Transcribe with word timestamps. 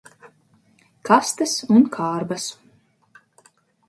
Kastes 1.09 1.53
un 1.75 1.85
kārbas. 1.97 2.47